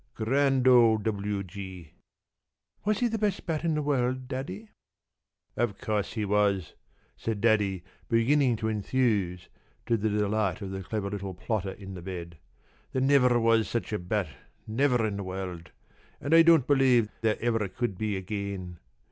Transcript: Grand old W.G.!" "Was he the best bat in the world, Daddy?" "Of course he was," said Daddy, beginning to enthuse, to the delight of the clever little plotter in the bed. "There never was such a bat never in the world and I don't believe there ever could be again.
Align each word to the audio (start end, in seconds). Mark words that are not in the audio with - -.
Grand 0.15 0.67
old 0.67 1.03
W.G.!" 1.03 1.91
"Was 2.85 3.01
he 3.01 3.07
the 3.07 3.19
best 3.19 3.45
bat 3.45 3.63
in 3.63 3.75
the 3.75 3.83
world, 3.83 4.27
Daddy?" 4.27 4.71
"Of 5.55 5.77
course 5.77 6.13
he 6.13 6.25
was," 6.25 6.73
said 7.15 7.39
Daddy, 7.39 7.83
beginning 8.09 8.55
to 8.55 8.67
enthuse, 8.67 9.47
to 9.85 9.97
the 9.97 10.09
delight 10.09 10.59
of 10.63 10.71
the 10.71 10.81
clever 10.81 11.11
little 11.11 11.35
plotter 11.35 11.73
in 11.73 11.93
the 11.93 12.01
bed. 12.01 12.39
"There 12.93 12.99
never 13.03 13.39
was 13.39 13.67
such 13.69 13.93
a 13.93 13.99
bat 13.99 14.29
never 14.65 15.05
in 15.05 15.17
the 15.17 15.23
world 15.23 15.69
and 16.19 16.33
I 16.33 16.41
don't 16.41 16.65
believe 16.65 17.09
there 17.21 17.37
ever 17.39 17.67
could 17.67 17.99
be 17.99 18.17
again. 18.17 18.79